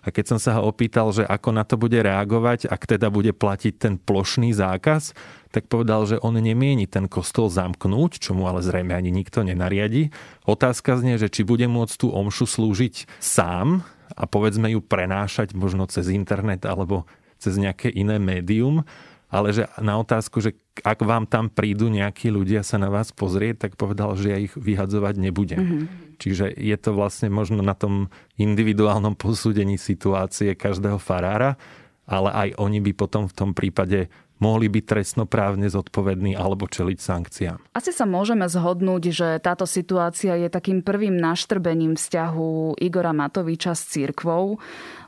A 0.00 0.08
keď 0.08 0.36
som 0.36 0.38
sa 0.40 0.56
ho 0.56 0.68
opýtal, 0.68 1.12
že 1.12 1.28
ako 1.28 1.52
na 1.52 1.64
to 1.68 1.76
bude 1.76 1.96
reagovať, 1.96 2.72
ak 2.72 2.82
teda 2.88 3.12
bude 3.12 3.36
platiť 3.36 3.74
ten 3.76 3.94
plošný 4.00 4.56
zákaz, 4.56 5.12
tak 5.52 5.68
povedal, 5.68 6.08
že 6.08 6.16
on 6.22 6.38
nemieni 6.38 6.88
ten 6.88 7.10
kostol 7.10 7.52
zamknúť, 7.52 8.22
čo 8.22 8.32
mu 8.32 8.48
ale 8.48 8.64
zrejme 8.64 8.96
ani 8.96 9.12
nikto 9.12 9.44
nenariadi. 9.44 10.08
Otázka 10.48 10.96
znie, 10.96 11.20
že 11.20 11.28
či 11.28 11.44
bude 11.44 11.68
môcť 11.68 11.94
tú 12.00 12.08
omšu 12.14 12.48
slúžiť 12.48 13.20
sám 13.20 13.84
a 14.16 14.24
povedzme 14.24 14.72
ju 14.72 14.80
prenášať 14.80 15.52
možno 15.52 15.84
cez 15.90 16.08
internet 16.08 16.64
alebo 16.64 17.04
cez 17.36 17.56
nejaké 17.60 17.92
iné 17.92 18.20
médium, 18.20 18.84
ale 19.30 19.54
že 19.54 19.64
na 19.78 19.96
otázku, 19.96 20.42
že 20.42 20.58
ak 20.82 20.98
vám 21.04 21.24
tam 21.28 21.52
prídu 21.52 21.88
nejakí 21.92 22.32
ľudia 22.32 22.64
sa 22.64 22.80
na 22.80 22.88
vás 22.88 23.12
pozrieť, 23.12 23.68
tak 23.68 23.72
povedal, 23.76 24.16
že 24.16 24.26
ja 24.32 24.38
ich 24.40 24.54
vyhadzovať 24.56 25.14
nebudem. 25.20 25.60
Mm-hmm. 25.60 25.86
Čiže 26.20 26.52
je 26.52 26.76
to 26.76 26.90
vlastne 26.92 27.32
možno 27.32 27.64
na 27.64 27.72
tom 27.72 28.12
individuálnom 28.36 29.16
posúdení 29.16 29.80
situácie 29.80 30.52
každého 30.52 31.00
farára, 31.00 31.56
ale 32.04 32.28
aj 32.32 32.48
oni 32.60 32.84
by 32.84 32.92
potom 32.92 33.24
v 33.30 33.36
tom 33.36 33.50
prípade 33.56 34.12
mohli 34.40 34.72
byť 34.72 34.84
trestnoprávne 34.88 35.68
zodpovední 35.68 36.34
alebo 36.34 36.64
čeliť 36.66 36.98
sankciám. 36.98 37.58
Asi 37.76 37.92
sa 37.92 38.08
môžeme 38.08 38.48
zhodnúť, 38.48 39.02
že 39.12 39.28
táto 39.38 39.68
situácia 39.68 40.34
je 40.40 40.48
takým 40.48 40.80
prvým 40.80 41.14
naštrbením 41.14 41.94
vzťahu 41.94 42.80
Igora 42.80 43.12
Matoviča 43.12 43.76
s 43.76 43.92
církvou, 43.92 44.56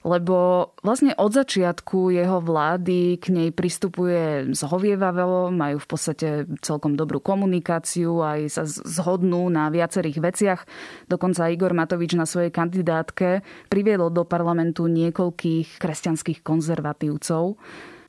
lebo 0.04 0.70
vlastne 0.84 1.16
od 1.16 1.32
začiatku 1.32 2.12
jeho 2.12 2.44
vlády 2.44 3.16
k 3.16 3.26
nej 3.32 3.48
pristupuje 3.54 4.52
zhovievavo, 4.52 5.48
majú 5.48 5.80
v 5.80 5.88
podstate 5.88 6.28
celkom 6.60 6.98
dobrú 6.98 7.22
komunikáciu, 7.22 8.20
aj 8.20 8.40
sa 8.52 8.62
zhodnú 8.68 9.48
na 9.48 9.72
viacerých 9.72 10.18
veciach. 10.20 10.60
Dokonca 11.08 11.48
Igor 11.48 11.72
Matovič 11.72 12.18
na 12.18 12.28
svojej 12.28 12.52
kandidátke 12.52 13.40
priviedol 13.72 14.12
do 14.12 14.28
parlamentu 14.28 14.90
niekoľkých 14.90 15.80
kresťanských 15.80 16.44
konzervatívcov. 16.44 17.56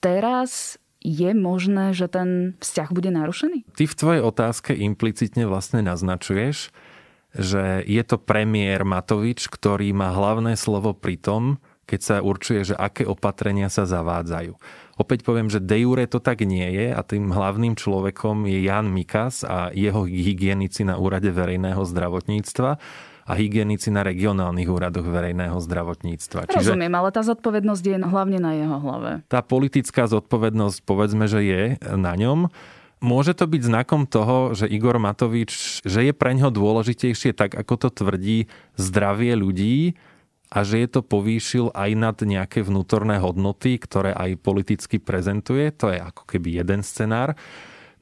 Teraz 0.04 0.76
je 1.04 1.32
možné, 1.36 1.92
že 1.92 2.08
ten 2.08 2.56
vzťah 2.64 2.90
bude 2.96 3.12
narušený? 3.12 3.68
Ty 3.76 3.84
v 3.86 3.98
tvojej 4.00 4.22
otázke 4.24 4.72
implicitne 4.72 5.46
vlastne 5.46 5.84
naznačuješ, 5.84 6.72
že 7.36 7.64
je 7.84 8.04
to 8.08 8.18
premiér 8.18 8.88
Matovič, 8.88 9.52
ktorý 9.52 9.92
má 9.92 10.16
hlavné 10.16 10.56
slovo 10.56 10.96
pri 10.96 11.20
tom, 11.20 11.60
keď 11.84 12.00
sa 12.00 12.16
určuje, 12.24 12.74
že 12.74 12.80
aké 12.80 13.04
opatrenia 13.04 13.68
sa 13.68 13.84
zavádzajú. 13.84 14.56
Opäť 14.96 15.26
poviem, 15.26 15.52
že 15.52 15.60
de 15.60 15.84
jure 15.84 16.06
to 16.08 16.24
tak 16.24 16.46
nie 16.46 16.70
je 16.72 16.94
a 16.94 17.02
tým 17.04 17.34
hlavným 17.34 17.76
človekom 17.76 18.48
je 18.48 18.64
Jan 18.64 18.88
Mikas 18.88 19.44
a 19.44 19.74
jeho 19.74 20.08
hygienici 20.08 20.88
na 20.88 20.96
úrade 20.96 21.28
verejného 21.34 21.82
zdravotníctva 21.84 22.80
a 23.24 23.32
hygienici 23.40 23.88
na 23.88 24.04
regionálnych 24.04 24.68
úradoch 24.68 25.08
verejného 25.08 25.56
zdravotníctva. 25.64 26.52
Čiže 26.52 26.76
Rozumiem, 26.76 26.92
ale 26.92 27.10
tá 27.16 27.24
zodpovednosť 27.24 27.84
je 27.84 27.96
hlavne 28.04 28.40
na 28.44 28.52
jeho 28.60 28.78
hlave. 28.84 29.24
Tá 29.32 29.40
politická 29.40 30.12
zodpovednosť, 30.12 30.84
povedzme, 30.84 31.26
že 31.32 31.40
je 31.44 31.62
na 31.96 32.14
ňom. 32.20 32.52
Môže 33.04 33.36
to 33.36 33.48
byť 33.48 33.62
znakom 33.68 34.08
toho, 34.08 34.56
že 34.56 34.68
Igor 34.68 34.96
Matovič, 34.96 35.84
že 35.84 36.08
je 36.08 36.14
pre 36.16 36.36
ňo 36.40 36.52
dôležitejšie, 36.52 37.36
tak 37.36 37.52
ako 37.52 37.88
to 37.88 37.90
tvrdí, 37.92 38.48
zdravie 38.80 39.36
ľudí 39.36 40.00
a 40.54 40.64
že 40.64 40.86
je 40.86 40.88
to 40.88 41.02
povýšil 41.04 41.74
aj 41.76 41.90
nad 42.00 42.16
nejaké 42.16 42.64
vnútorné 42.64 43.20
hodnoty, 43.20 43.76
ktoré 43.82 44.16
aj 44.16 44.40
politicky 44.40 45.04
prezentuje. 45.04 45.68
To 45.84 45.92
je 45.92 46.00
ako 46.00 46.24
keby 46.30 46.64
jeden 46.64 46.80
scenár. 46.80 47.36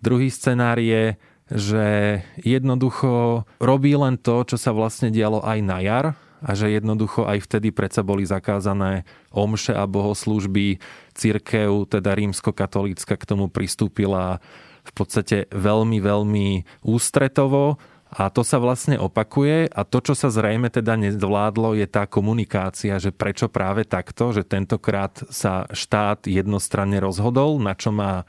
Druhý 0.04 0.28
scenár 0.30 0.78
je, 0.78 1.18
že 1.52 2.20
jednoducho 2.40 3.44
robí 3.60 3.92
len 3.94 4.16
to, 4.16 4.48
čo 4.48 4.56
sa 4.56 4.72
vlastne 4.72 5.12
dialo 5.12 5.44
aj 5.44 5.60
na 5.60 5.78
jar 5.84 6.06
a 6.42 6.58
že 6.58 6.74
jednoducho 6.74 7.30
aj 7.30 7.44
vtedy 7.46 7.70
predsa 7.70 8.02
boli 8.02 8.26
zakázané 8.26 9.06
omše 9.30 9.78
a 9.78 9.86
bohoslúžby. 9.86 10.82
Církev, 11.14 11.86
teda 11.86 12.18
rímsko-katolícka 12.18 13.14
k 13.14 13.28
tomu 13.28 13.52
pristúpila 13.52 14.42
v 14.82 14.92
podstate 14.98 15.46
veľmi, 15.54 16.02
veľmi 16.02 16.48
ústretovo 16.82 17.78
a 18.12 18.28
to 18.28 18.44
sa 18.44 18.60
vlastne 18.60 19.00
opakuje 19.00 19.72
a 19.72 19.82
to, 19.88 20.04
čo 20.04 20.18
sa 20.18 20.28
zrejme 20.28 20.68
teda 20.68 21.00
nezvládlo, 21.00 21.80
je 21.80 21.88
tá 21.88 22.04
komunikácia, 22.04 23.00
že 23.00 23.16
prečo 23.16 23.48
práve 23.48 23.88
takto, 23.88 24.36
že 24.36 24.44
tentokrát 24.44 25.16
sa 25.32 25.64
štát 25.72 26.28
jednostranne 26.28 27.00
rozhodol, 27.00 27.62
na 27.64 27.72
čo 27.72 27.96
má 27.96 28.28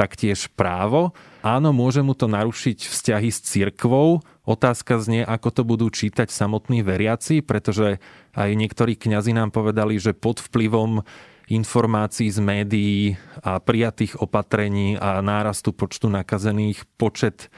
taktiež 0.00 0.48
právo. 0.56 1.12
Áno, 1.44 1.76
môže 1.76 2.00
mu 2.00 2.16
to 2.16 2.24
narušiť 2.24 2.88
vzťahy 2.88 3.28
s 3.28 3.44
cirkvou. 3.44 4.24
Otázka 4.48 4.96
znie, 4.96 5.20
ako 5.28 5.48
to 5.52 5.62
budú 5.68 5.92
čítať 5.92 6.32
samotní 6.32 6.80
veriaci, 6.80 7.44
pretože 7.44 8.00
aj 8.32 8.50
niektorí 8.56 8.96
kňazi 8.96 9.36
nám 9.36 9.52
povedali, 9.52 10.00
že 10.00 10.16
pod 10.16 10.40
vplyvom 10.40 11.04
informácií 11.52 12.32
z 12.32 12.40
médií 12.40 13.00
a 13.44 13.60
prijatých 13.60 14.24
opatrení 14.24 14.96
a 14.96 15.20
nárastu 15.20 15.76
počtu 15.76 16.08
nakazených 16.08 16.88
počet 16.96 17.52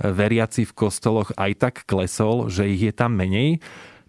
veriaci 0.00 0.64
v 0.64 0.72
kostoloch 0.72 1.34
aj 1.36 1.52
tak 1.60 1.74
klesol, 1.84 2.48
že 2.48 2.70
ich 2.70 2.80
je 2.80 2.94
tam 2.94 3.12
menej. 3.12 3.60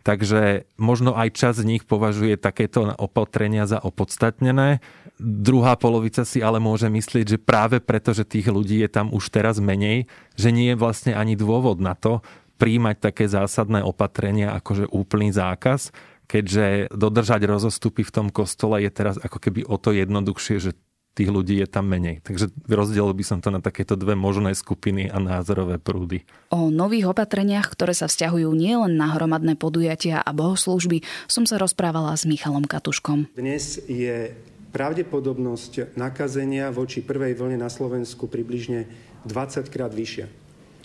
Takže 0.04 0.68
možno 0.76 1.16
aj 1.16 1.32
čas 1.32 1.64
z 1.64 1.68
nich 1.68 1.88
považuje 1.88 2.36
takéto 2.36 2.92
opatrenia 3.00 3.64
za 3.64 3.80
opodstatnené. 3.80 4.84
Druhá 5.16 5.80
polovica 5.80 6.28
si 6.28 6.44
ale 6.44 6.60
môže 6.60 6.92
myslieť, 6.92 7.26
že 7.26 7.40
práve 7.40 7.80
preto, 7.80 8.12
že 8.12 8.28
tých 8.28 8.52
ľudí 8.52 8.84
je 8.84 8.92
tam 8.92 9.16
už 9.16 9.32
teraz 9.32 9.64
menej, 9.64 10.12
že 10.36 10.52
nie 10.52 10.76
je 10.76 10.80
vlastne 10.80 11.16
ani 11.16 11.40
dôvod 11.40 11.80
na 11.80 11.96
to 11.96 12.20
príjmať 12.60 12.96
také 13.00 13.32
zásadné 13.32 13.80
opatrenia 13.80 14.52
ako 14.52 14.72
že 14.84 14.86
úplný 14.92 15.32
zákaz, 15.32 15.96
keďže 16.28 16.92
dodržať 16.92 17.48
rozostupy 17.48 18.04
v 18.04 18.12
tom 18.12 18.28
kostole 18.28 18.84
je 18.84 18.92
teraz 18.92 19.16
ako 19.20 19.40
keby 19.40 19.64
o 19.64 19.80
to 19.80 19.96
jednoduchšie, 19.96 20.60
že 20.60 20.72
tých 21.14 21.30
ľudí 21.30 21.62
je 21.62 21.70
tam 21.70 21.86
menej. 21.86 22.26
Takže 22.26 22.50
rozdielil 22.66 23.14
by 23.14 23.26
som 23.26 23.40
to 23.40 23.54
na 23.54 23.62
takéto 23.62 23.94
dve 23.94 24.18
možné 24.18 24.58
skupiny 24.58 25.14
a 25.14 25.22
názorové 25.22 25.78
prúdy. 25.78 26.26
O 26.50 26.74
nových 26.74 27.14
opatreniach, 27.14 27.70
ktoré 27.70 27.94
sa 27.94 28.10
vzťahujú 28.10 28.50
nielen 28.50 28.98
na 28.98 29.14
hromadné 29.14 29.54
podujatia 29.54 30.26
a 30.26 30.32
bohoslúžby, 30.34 31.06
som 31.30 31.46
sa 31.46 31.62
rozprávala 31.62 32.18
s 32.18 32.26
Michalom 32.26 32.66
Katuškom. 32.66 33.30
Dnes 33.38 33.78
je 33.86 34.34
pravdepodobnosť 34.74 35.94
nakazenia 35.94 36.74
voči 36.74 37.06
prvej 37.06 37.38
vlne 37.38 37.62
na 37.62 37.70
Slovensku 37.70 38.26
približne 38.26 38.90
20 39.30 39.70
krát 39.70 39.94
vyššia. 39.94 40.26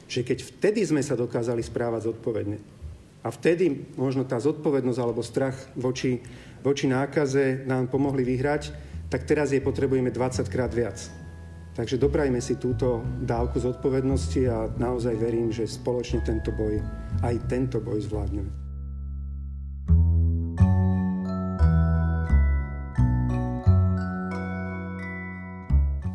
Že 0.09 0.21
keď 0.25 0.39
vtedy 0.45 0.81
sme 0.85 1.01
sa 1.01 1.17
dokázali 1.17 1.65
správať 1.65 2.13
zodpovedne 2.13 2.61
a 3.25 3.29
vtedy 3.33 3.97
možno 3.97 4.29
tá 4.29 4.37
zodpovednosť 4.37 5.01
alebo 5.01 5.25
strach 5.25 5.57
voči, 5.73 6.21
voči 6.61 6.85
nákaze 6.85 7.65
nám 7.65 7.89
pomohli 7.89 8.29
vyhrať, 8.29 8.88
tak 9.09 9.25
teraz 9.25 9.53
jej 9.53 9.65
potrebujeme 9.65 10.13
20 10.13 10.45
krát 10.49 10.73
viac. 10.73 11.01
Takže 11.73 11.95
dobrajme 11.95 12.43
si 12.43 12.59
túto 12.59 13.07
dávku 13.23 13.63
zodpovednosti 13.63 14.43
a 14.51 14.67
naozaj 14.77 15.15
verím, 15.15 15.55
že 15.55 15.65
spoločne 15.65 16.21
tento 16.27 16.51
boj, 16.51 16.83
aj 17.23 17.35
tento 17.47 17.79
boj 17.79 18.03
zvládneme. 18.03 18.68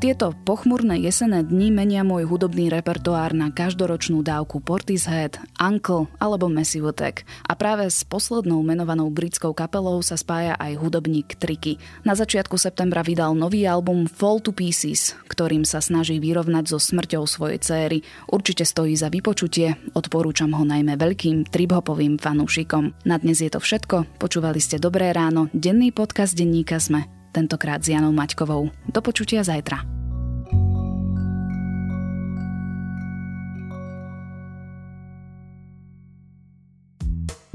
Tieto 0.04 0.36
pochmurné 0.44 1.00
jesené 1.00 1.48
dni 1.48 1.72
menia 1.72 2.04
môj 2.04 2.28
hudobný 2.28 2.68
repertoár 2.68 3.32
na 3.32 3.56
každoročnú 3.56 4.20
dávku 4.20 4.60
Portishead, 4.60 5.40
Uncle 5.56 6.12
alebo 6.20 6.52
Massive 6.52 6.92
Attack. 6.92 7.24
A 7.48 7.56
práve 7.56 7.88
s 7.88 8.04
poslednou 8.04 8.60
menovanou 8.68 9.08
britskou 9.08 9.56
kapelou 9.56 10.04
sa 10.04 10.20
spája 10.20 10.60
aj 10.60 10.76
hudobník 10.76 11.40
Triky. 11.40 11.80
Na 12.04 12.20
začiatku 12.20 12.60
septembra 12.60 13.00
vydal 13.00 13.32
nový 13.32 13.64
album 13.64 14.04
Fall 14.04 14.44
to 14.44 14.52
Pieces, 14.52 15.16
ktorým 15.32 15.64
sa 15.64 15.80
snaží 15.80 16.20
vyrovnať 16.20 16.68
so 16.68 16.84
smrťou 16.84 17.24
svojej 17.24 17.64
céry. 17.64 18.04
Určite 18.28 18.68
stojí 18.68 19.00
za 19.00 19.08
vypočutie, 19.08 19.80
odporúčam 19.96 20.52
ho 20.52 20.68
najmä 20.68 21.00
veľkým 21.00 21.48
triphopovým 21.48 22.20
fanúšikom. 22.20 22.92
Na 23.08 23.16
dnes 23.24 23.40
je 23.40 23.48
to 23.48 23.64
všetko, 23.64 24.20
počúvali 24.20 24.60
ste 24.60 24.84
Dobré 24.84 25.16
ráno, 25.16 25.48
denný 25.56 25.96
podcast 25.96 26.36
denníka 26.36 26.84
Sme 26.84 27.08
tentokrát 27.34 27.82
s 27.82 27.90
Janou 27.90 28.14
Maťkovou. 28.14 28.70
Do 28.92 29.00
počutia 29.02 29.42
zajtra. 29.42 29.93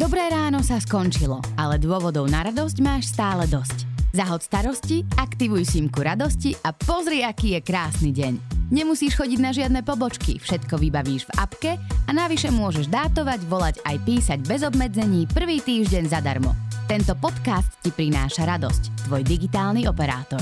Dobré 0.08 0.24
ráno 0.32 0.64
sa 0.64 0.80
skončilo, 0.80 1.44
ale 1.60 1.76
dôvodov 1.76 2.32
na 2.32 2.40
radosť 2.40 2.80
máš 2.80 3.12
stále 3.12 3.44
dosť. 3.44 3.84
Zahod 4.16 4.40
starosti, 4.40 5.04
aktivuj 5.20 5.68
simku 5.68 6.00
radosti 6.00 6.56
a 6.64 6.72
pozri, 6.72 7.20
aký 7.20 7.52
je 7.52 7.60
krásny 7.60 8.16
deň. 8.16 8.40
Nemusíš 8.72 9.20
chodiť 9.20 9.36
na 9.36 9.52
žiadne 9.52 9.84
pobočky, 9.84 10.40
všetko 10.40 10.80
vybavíš 10.80 11.28
v 11.28 11.34
apke 11.36 11.72
a 12.08 12.10
navyše 12.16 12.48
môžeš 12.48 12.88
dátovať, 12.88 13.40
volať 13.52 13.84
aj 13.84 13.96
písať 14.08 14.38
bez 14.48 14.64
obmedzení 14.64 15.28
prvý 15.28 15.60
týždeň 15.60 16.08
zadarmo. 16.08 16.56
Tento 16.88 17.12
podcast 17.12 17.68
ti 17.84 17.92
prináša 17.92 18.48
radosť, 18.48 19.12
tvoj 19.12 19.20
digitálny 19.28 19.92
operátor. 19.92 20.40